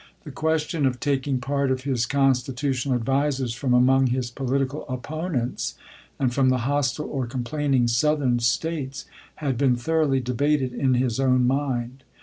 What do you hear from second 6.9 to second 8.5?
or complaining Southern